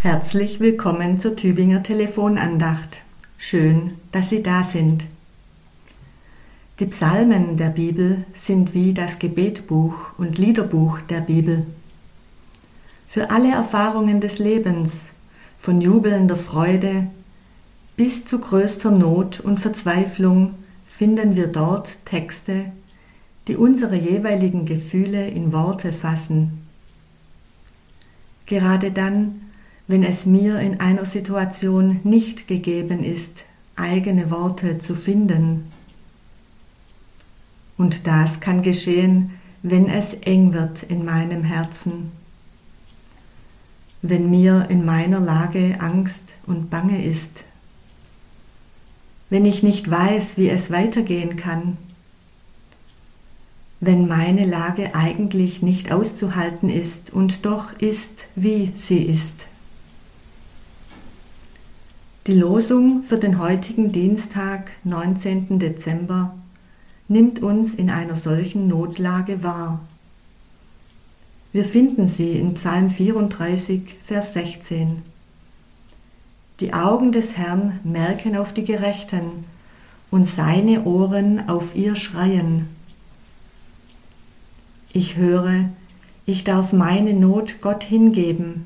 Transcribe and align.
Herzlich 0.00 0.60
willkommen 0.60 1.18
zur 1.18 1.34
Tübinger 1.34 1.82
Telefonandacht. 1.82 2.98
Schön, 3.36 3.94
dass 4.12 4.30
Sie 4.30 4.44
da 4.44 4.62
sind. 4.62 5.04
Die 6.78 6.86
Psalmen 6.86 7.56
der 7.56 7.70
Bibel 7.70 8.24
sind 8.32 8.74
wie 8.74 8.94
das 8.94 9.18
Gebetbuch 9.18 10.16
und 10.16 10.38
Liederbuch 10.38 11.00
der 11.00 11.20
Bibel. 11.20 11.66
Für 13.08 13.30
alle 13.32 13.50
Erfahrungen 13.50 14.20
des 14.20 14.38
Lebens, 14.38 14.92
von 15.60 15.80
jubelnder 15.80 16.36
Freude 16.36 17.08
bis 17.96 18.24
zu 18.24 18.38
größter 18.38 18.92
Not 18.92 19.40
und 19.40 19.58
Verzweiflung, 19.58 20.54
finden 20.86 21.34
wir 21.34 21.48
dort 21.48 21.98
Texte, 22.04 22.66
die 23.48 23.56
unsere 23.56 23.96
jeweiligen 23.96 24.64
Gefühle 24.64 25.26
in 25.26 25.52
Worte 25.52 25.92
fassen. 25.92 26.62
Gerade 28.46 28.92
dann, 28.92 29.40
wenn 29.88 30.04
es 30.04 30.26
mir 30.26 30.60
in 30.60 30.80
einer 30.80 31.06
Situation 31.06 32.00
nicht 32.04 32.46
gegeben 32.46 33.02
ist, 33.02 33.44
eigene 33.74 34.30
Worte 34.30 34.78
zu 34.78 34.94
finden. 34.94 35.66
Und 37.78 38.06
das 38.06 38.40
kann 38.40 38.62
geschehen, 38.62 39.30
wenn 39.62 39.88
es 39.88 40.12
eng 40.14 40.52
wird 40.52 40.82
in 40.84 41.04
meinem 41.04 41.42
Herzen, 41.42 42.12
wenn 44.02 44.30
mir 44.30 44.66
in 44.68 44.84
meiner 44.84 45.20
Lage 45.20 45.76
Angst 45.80 46.24
und 46.46 46.70
Bange 46.70 47.04
ist, 47.04 47.44
wenn 49.30 49.44
ich 49.44 49.62
nicht 49.62 49.90
weiß, 49.90 50.36
wie 50.36 50.50
es 50.50 50.70
weitergehen 50.70 51.36
kann, 51.36 51.78
wenn 53.80 54.06
meine 54.06 54.44
Lage 54.44 54.94
eigentlich 54.94 55.62
nicht 55.62 55.92
auszuhalten 55.92 56.68
ist 56.68 57.12
und 57.12 57.46
doch 57.46 57.72
ist, 57.78 58.24
wie 58.34 58.72
sie 58.76 59.02
ist. 59.02 59.46
Die 62.28 62.34
Losung 62.34 63.04
für 63.04 63.16
den 63.16 63.38
heutigen 63.38 63.90
Dienstag, 63.90 64.72
19. 64.84 65.58
Dezember, 65.58 66.34
nimmt 67.08 67.40
uns 67.42 67.74
in 67.74 67.88
einer 67.88 68.16
solchen 68.16 68.68
Notlage 68.68 69.42
wahr. 69.42 69.80
Wir 71.54 71.64
finden 71.64 72.06
sie 72.06 72.32
in 72.32 72.52
Psalm 72.52 72.90
34, 72.90 73.96
Vers 74.04 74.34
16. 74.34 75.00
Die 76.60 76.74
Augen 76.74 77.12
des 77.12 77.38
Herrn 77.38 77.80
merken 77.82 78.36
auf 78.36 78.52
die 78.52 78.64
Gerechten 78.64 79.44
und 80.10 80.28
seine 80.28 80.84
Ohren 80.84 81.48
auf 81.48 81.74
ihr 81.74 81.96
Schreien. 81.96 82.68
Ich 84.92 85.16
höre, 85.16 85.70
ich 86.26 86.44
darf 86.44 86.74
meine 86.74 87.14
Not 87.14 87.62
Gott 87.62 87.84
hingeben, 87.84 88.64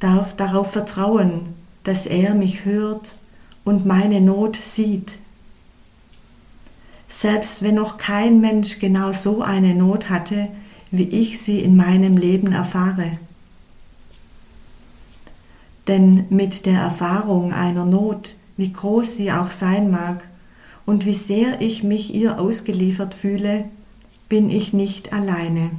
darf 0.00 0.36
darauf 0.36 0.70
vertrauen, 0.70 1.61
dass 1.84 2.06
er 2.06 2.34
mich 2.34 2.64
hört 2.64 3.14
und 3.64 3.86
meine 3.86 4.20
Not 4.20 4.58
sieht. 4.64 5.12
Selbst 7.08 7.62
wenn 7.62 7.76
noch 7.76 7.98
kein 7.98 8.40
Mensch 8.40 8.78
genau 8.78 9.12
so 9.12 9.42
eine 9.42 9.74
Not 9.74 10.08
hatte, 10.08 10.48
wie 10.90 11.04
ich 11.04 11.40
sie 11.40 11.60
in 11.60 11.76
meinem 11.76 12.16
Leben 12.16 12.52
erfahre. 12.52 13.18
Denn 15.88 16.26
mit 16.30 16.66
der 16.66 16.80
Erfahrung 16.80 17.52
einer 17.52 17.84
Not, 17.84 18.36
wie 18.56 18.72
groß 18.72 19.16
sie 19.16 19.32
auch 19.32 19.50
sein 19.50 19.90
mag 19.90 20.24
und 20.86 21.06
wie 21.06 21.14
sehr 21.14 21.60
ich 21.60 21.82
mich 21.82 22.14
ihr 22.14 22.38
ausgeliefert 22.38 23.14
fühle, 23.14 23.64
bin 24.28 24.50
ich 24.50 24.72
nicht 24.72 25.12
alleine. 25.12 25.70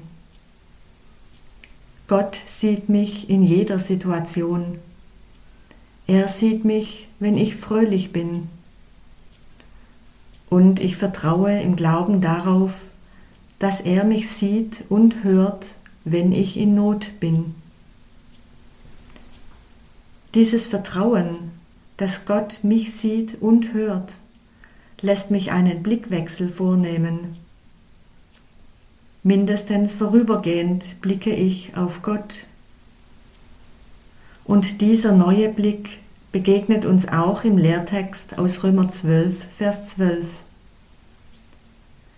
Gott 2.08 2.40
sieht 2.48 2.90
mich 2.90 3.30
in 3.30 3.44
jeder 3.44 3.80
Situation 3.80 4.78
er 6.08 6.28
sieht 6.28 6.66
mich, 6.66 7.08
wenn 7.20 7.38
ich 7.38 7.56
fröhlich 7.56 8.12
bin. 8.12 8.50
Und 10.50 10.80
ich 10.80 10.98
vertraue 10.98 11.62
im 11.62 11.76
Glauben 11.76 12.22
darauf, 12.22 12.74
dass 13.60 13.82
er 13.82 14.04
mich 14.04 14.30
sieht 14.30 14.84
und 14.90 15.24
hört, 15.24 15.66
wenn 16.04 16.32
ich 16.32 16.58
in 16.58 16.76
Not 16.76 17.20
bin. 17.20 17.56
Dieses 20.34 20.66
Vertrauen, 20.66 21.52
dass 21.98 22.26
Gott 22.26 22.60
mich 22.64 22.94
sieht 22.94 23.42
und 23.42 23.74
hört, 23.74 24.14
lässt 25.02 25.32
mich 25.32 25.52
einen 25.52 25.84
Blickwechsel 25.84 26.50
vornehmen. 26.50 27.38
Mindestens 29.22 29.94
vorübergehend 29.94 31.00
blicke 31.02 31.34
ich 31.34 31.78
auf 31.78 32.02
Gott 32.02 32.46
und 34.46 34.82
dieser 34.82 35.12
neue 35.14 35.50
Blick 35.50 36.00
begegnet 36.32 36.86
uns 36.86 37.08
auch 37.08 37.44
im 37.44 37.58
Lehrtext 37.58 38.38
aus 38.38 38.64
Römer 38.64 38.90
12, 38.90 39.36
Vers 39.56 39.90
12. 39.90 40.26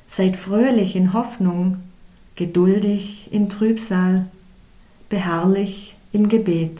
Seid 0.07 0.37
fröhlich 0.37 0.95
in 0.95 1.13
Hoffnung, 1.13 1.77
geduldig 2.35 3.31
in 3.31 3.49
Trübsal, 3.49 4.27
beharrlich 5.09 5.95
im 6.13 6.29
Gebet. 6.29 6.79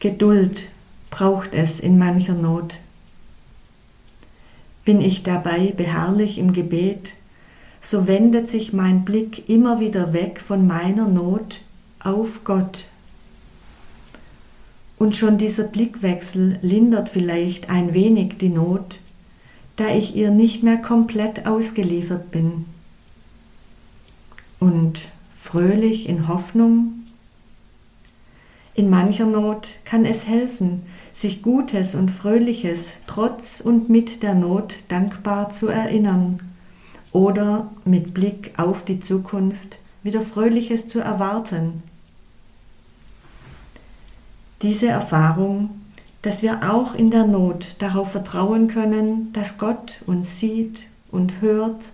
Geduld 0.00 0.64
braucht 1.10 1.54
es 1.54 1.80
in 1.80 1.98
mancher 1.98 2.34
Not. 2.34 2.76
Bin 4.84 5.00
ich 5.00 5.22
dabei 5.22 5.72
beharrlich 5.76 6.38
im 6.38 6.52
Gebet, 6.52 7.12
so 7.80 8.06
wendet 8.06 8.50
sich 8.50 8.72
mein 8.72 9.04
Blick 9.04 9.48
immer 9.48 9.80
wieder 9.80 10.12
weg 10.12 10.40
von 10.44 10.66
meiner 10.66 11.08
Not 11.08 11.60
auf 12.00 12.44
Gott 12.44 12.86
und 14.98 15.14
schon 15.14 15.38
dieser 15.38 15.64
Blickwechsel 15.64 16.58
lindert 16.62 17.08
vielleicht 17.08 17.70
ein 17.70 17.92
wenig 17.92 18.38
die 18.38 18.48
Not, 18.48 18.98
da 19.76 19.88
ich 19.88 20.16
ihr 20.16 20.30
nicht 20.30 20.62
mehr 20.62 20.78
komplett 20.78 21.46
ausgeliefert 21.46 22.30
bin. 22.30 22.64
Und 24.58 25.02
fröhlich 25.36 26.08
in 26.08 26.28
Hoffnung? 26.28 26.92
In 28.74 28.88
mancher 28.88 29.26
Not 29.26 29.70
kann 29.84 30.04
es 30.04 30.26
helfen, 30.26 30.82
sich 31.14 31.42
Gutes 31.42 31.94
und 31.94 32.10
Fröhliches 32.10 32.92
trotz 33.06 33.60
und 33.60 33.88
mit 33.88 34.22
der 34.22 34.34
Not 34.34 34.76
dankbar 34.88 35.50
zu 35.50 35.68
erinnern 35.68 36.40
oder 37.12 37.70
mit 37.84 38.12
Blick 38.12 38.52
auf 38.58 38.84
die 38.84 39.00
Zukunft 39.00 39.78
wieder 40.02 40.20
Fröhliches 40.20 40.88
zu 40.88 41.00
erwarten 41.00 41.82
diese 44.62 44.88
Erfahrung, 44.88 45.70
dass 46.22 46.42
wir 46.42 46.72
auch 46.72 46.94
in 46.94 47.10
der 47.10 47.24
Not 47.26 47.76
darauf 47.78 48.12
vertrauen 48.12 48.68
können, 48.68 49.32
dass 49.32 49.58
Gott 49.58 50.02
uns 50.06 50.40
sieht 50.40 50.86
und 51.10 51.40
hört 51.40 51.84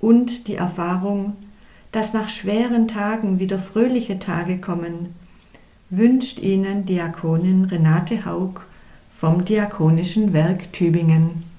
und 0.00 0.48
die 0.48 0.54
Erfahrung, 0.54 1.36
dass 1.92 2.12
nach 2.12 2.28
schweren 2.28 2.88
Tagen 2.88 3.38
wieder 3.38 3.58
fröhliche 3.58 4.18
Tage 4.18 4.58
kommen, 4.58 5.14
wünscht 5.90 6.38
Ihnen 6.38 6.86
Diakonin 6.86 7.64
Renate 7.64 8.24
Haug 8.24 8.62
vom 9.14 9.44
Diakonischen 9.44 10.32
Werk 10.32 10.72
Tübingen. 10.72 11.49